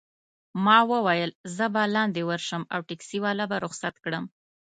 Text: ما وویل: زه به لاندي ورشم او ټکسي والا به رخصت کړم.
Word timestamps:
ما 0.65 0.79
وویل: 0.91 1.31
زه 1.55 1.65
به 1.73 1.83
لاندي 1.95 2.23
ورشم 2.29 2.61
او 2.73 2.79
ټکسي 2.89 3.17
والا 3.23 3.45
به 3.51 3.57
رخصت 3.65 3.95
کړم. 4.03 4.23